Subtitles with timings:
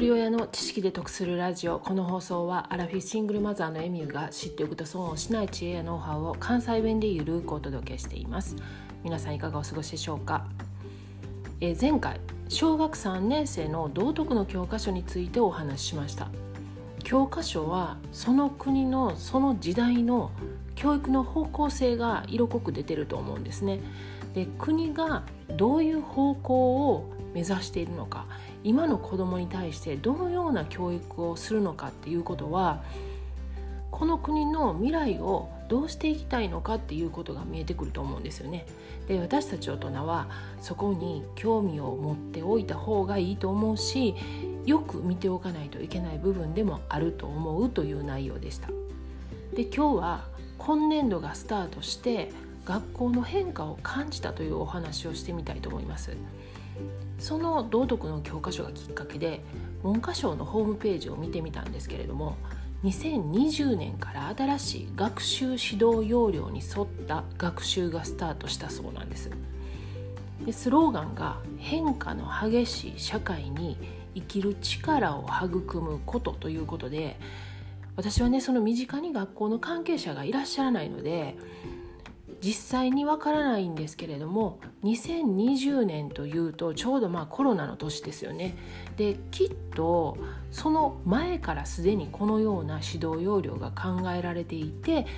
[0.00, 8.56] 人親の知識で得するラジオこの放送はアラフィシングルマザーのエミューが知っておくと損をしない知恵やノウハウを関西弁でゆるくお届けしています。
[9.02, 10.46] 皆さんいかがお過ごしでしょうか、
[11.60, 16.28] えー、前回小学3年生の道徳の教科書についてお話ししました。
[17.02, 20.30] 教科書はその国のその時代の
[20.74, 23.80] 教育の方向性が色濃く出てると思うんですね。
[24.34, 25.22] で国が
[25.56, 28.26] どういう方向を目指しているのか
[28.66, 32.82] 今の子どもに対してどのような教育をするのかっていうことは
[33.92, 38.66] この国の未来をどうしていきたいのかっていうことが見えてくると思うんですよね。
[39.06, 40.28] で私たち大人は
[40.60, 44.16] そこに興味を持っておいた方がいいと思うし
[44.64, 48.68] よく見ておかないといけない部分でもあると思うという内容でした。
[49.54, 50.24] で今日は
[50.58, 52.32] 今年度がスタートして
[52.64, 56.16] 学校の変化を感じたというお話をしてみたいと思います。
[57.18, 59.40] その道徳の教科書がきっかけで
[59.82, 62.36] 文科省のホームページを見てみたんですけれども
[62.84, 69.30] 2020年から新しい学習指導要領に沿った学習がスタートしたそうなんです。
[70.44, 73.76] でスローガンが「変化の激しい社会に
[74.14, 77.18] 生きる力を育むこと」ということで
[77.96, 81.36] 私はねその身近に学校の関係者がいらっしゃらないので
[82.46, 88.54] 実際にわからないんですけれども2020年というとちょうどまあコロナの年ですよね。
[88.96, 90.16] できっと
[90.52, 95.08] その前からすでにこのような指導要領が考えられていて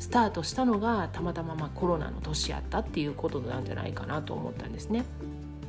[0.00, 5.04] スタートしたのがたまたままコロナの年やったっていうことなんじゃないかなと思ったんですね。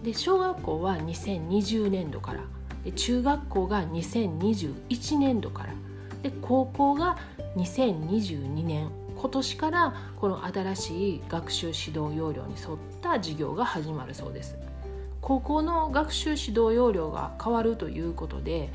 [0.04, 2.42] で小学校は2020年度から
[2.84, 5.74] で中学校が2021年度から
[6.24, 7.18] で高校が
[7.56, 14.56] 2022年今年からこの新しい学習指導要領に沿った授業が始まるそうです。
[15.22, 18.72] 高校の学習指導要領が変わるということで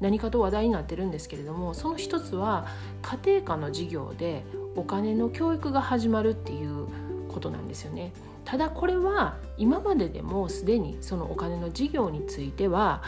[0.00, 2.66] 何かと話題になってるんですけれどもその一つは
[3.00, 4.44] 家庭科の授業で
[4.76, 6.88] お金の教育が始まるっていう
[7.28, 8.12] ことなんですよね。
[8.44, 13.02] ただこれは今まででもすでにそのお金の授業については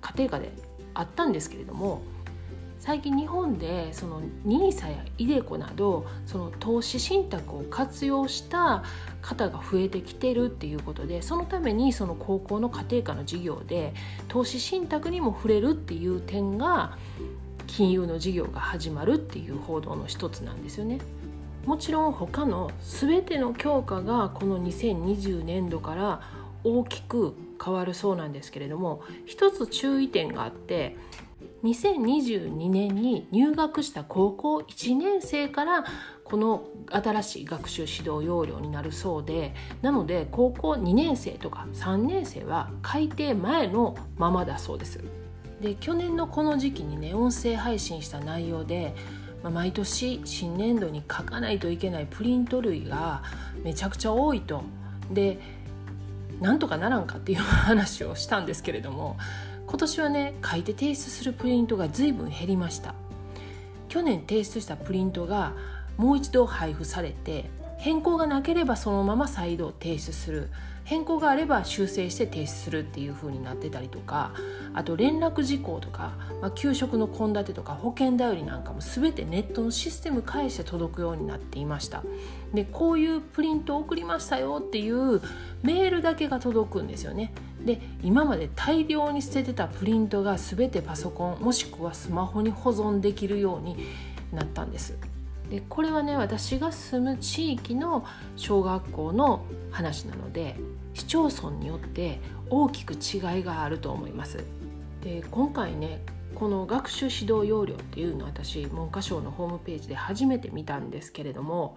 [0.00, 0.52] 家庭科で
[0.94, 2.02] あったんですけれども
[2.80, 8.82] 最近日本でその NISA や iDeCo などその投資信託を活用した
[9.20, 13.92] 方が増えてきてるっていうことでそのためにその高校の家庭科の授業で
[14.28, 16.96] 投資信託にも触れるっていう点が
[17.66, 20.98] 金融の授業が始まるっていう報道の一つなんですよね。
[21.66, 26.22] もちろん他の全ての教科がこの2020年度から
[26.64, 30.96] 大きく変わるそうなんですけれども一つ注意点があって
[31.62, 35.84] 2022年に入学した高校1年生から
[36.24, 45.00] この新しい学習指導要領になるそうでなので高校2年生とか3年生は改定前のままだそうです。
[45.60, 48.94] で去年のこの時期にね音声配信した内容で、
[49.42, 53.22] まあ、毎年新年度に書かないといけないプリント類が
[53.62, 54.62] めちゃくちゃ多いと。
[55.10, 55.38] で
[56.40, 59.18] なんとかならんかっていう話をしたんですけれども
[59.70, 62.96] 今年はね書いて提出するプリントが随分減りました。
[63.88, 65.52] 去年提出したプリントが
[65.96, 67.48] もう一度配布されて
[67.78, 70.50] 変更がなければそのまま再度提出する。
[70.90, 74.34] 変更があれば修正して提出するっていう風になってたりとか
[74.74, 82.02] あと連絡事項とか、まあ、給食の献立とか保険頼りなんかも全てネットのシステム介して届くようになっていました。
[82.52, 85.20] でこういうプリントを送りましたよっていう
[85.62, 87.32] メールだけが届くんですよね。
[87.64, 93.76] で今まで大量に捨ててたプリントが全てパソコンもしくはスマホに保存できるように
[94.32, 94.98] なったんです。
[95.50, 98.06] でこれはね私が住む地域の
[98.36, 100.56] 小学校の話なので
[100.94, 104.44] 市町村によって大きく違いがあると思います。
[105.02, 106.02] で今回ね
[106.34, 111.76] この学習指導要領っていうのを私文科省のホームページで初めて見たんですけれども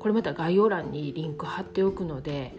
[0.00, 2.56] これまた概要欄にリンク貼っておくので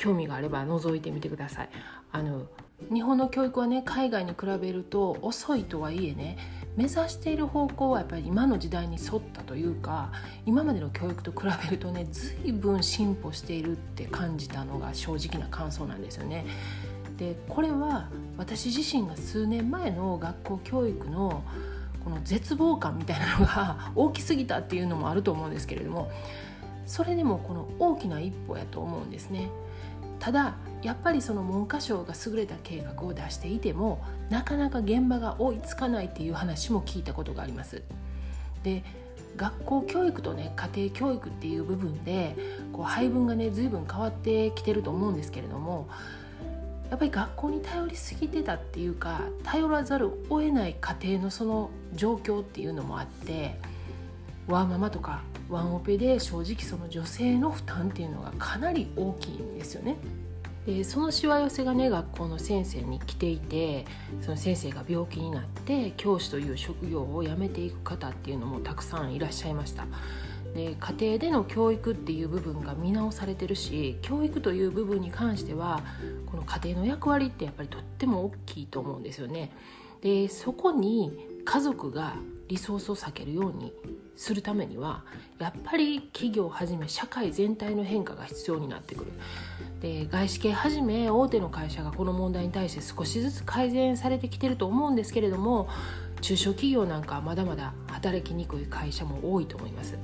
[0.00, 1.68] 興味があれば覗いてみてください
[2.10, 2.46] あの
[2.90, 6.38] 日本の教育はね海外に比べると遅いとはいえね
[6.76, 10.10] 目指している方向はやっぱり今の時代に沿ったというか
[10.46, 16.46] 今までの教育と比べるとね随分進歩しているって感じたのが正直な感想なんですよね。
[17.18, 18.08] でこれは
[18.38, 21.42] 私自身が数年前の学校教育の
[22.02, 26.10] この絶望感みたいなのが大きすぎたっていうのもあると思うんですけれども
[26.86, 29.50] それでもこの大きな一歩やと思うんですね。
[30.20, 37.82] ただやっぱりその文科省が優れた計画を出していてもなかなか現場が追いつかないっていう話も聞いたことがあります。
[38.62, 38.84] で
[39.36, 42.36] 学校教育とね家庭教育っていう部分で
[42.72, 45.88] こう配分がね随分変わってきてると思うんですけれども
[46.90, 53.54] やっぱり学校に頼りすぎてたっていうか頼らざるを得ない家庭のその状況っていうのもあって
[54.48, 59.96] ワーママとかワンオペで正直その女性の負担っていうのがかなり大きいんですよね。
[60.66, 63.86] でそのしわ寄せがね学校の先生に来ていて
[64.20, 69.86] その先生が病気になって教師という職業を辞めていく方っていうのもたくさんいらっしゃいました。
[70.54, 75.80] で家庭での教育っていう部分が見直されてるし教育という部分に関しては
[76.26, 79.52] この家庭の役割ってやっぱりとっても大きいと思うんですよね。
[80.02, 82.14] でそこに家族が
[82.50, 83.72] リソースを避けるように
[84.16, 85.04] するためには
[85.38, 89.12] やっぱり企業をはじめ社会全体の変化が必要になってくる。
[89.80, 95.68] で外資系はじめ大手の会社がこの問題に対して少しずつ改善されてきてると思うんですけれども
[96.20, 99.96] 中小企業なんかはまだまだ働きにくい会社も多いと思います。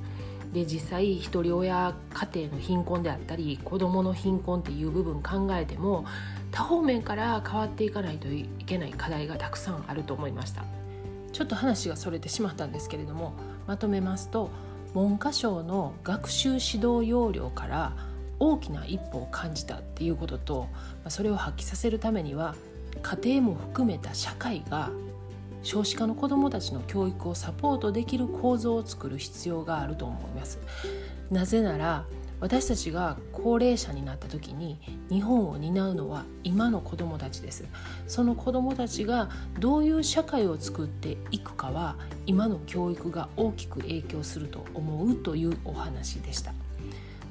[0.53, 6.05] で実際ひとり親家庭の貧困であったり子どもの貧困っていう部分考えても
[6.51, 10.63] 多方面から変わっていかないといけない課題がたくさんあると思いました。
[11.31, 13.33] ちょっと話がそれてしまったんですけれども
[13.67, 14.49] まとめますと
[14.93, 17.93] 文科省の学習指導要領から
[18.39, 20.67] 大きな一歩を感じたっていうことと
[21.09, 22.55] それを発揮させるためには
[23.01, 24.89] 家庭も含めた社会が
[25.63, 30.59] 少子化の子どもたちの教育をサポートできる構造を作る必要があると思います。
[31.29, 32.05] なぜなら
[32.39, 34.77] 私たちが高齢者になった時に
[35.09, 37.65] 日本を担うのは今の子どもたちです。
[38.07, 39.29] その子どもたちが
[39.59, 41.95] どういう社会を作っていくかは
[42.25, 46.53] 今の教育が大きく影響すると思うというお話でした。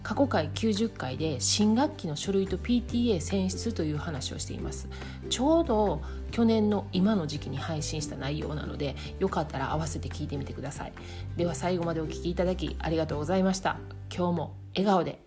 [0.02, 4.88] 過去回90回で新学期の書類と PTA 選出という話をしています。
[5.30, 6.00] ちょうど
[6.30, 10.92] 去年の今の時期に配信した内容なのでよかったら合わせて聞いてみてください。
[11.36, 13.78] では最後までお聴きいただきありがとうございました。
[14.14, 15.25] 今日も笑顔で。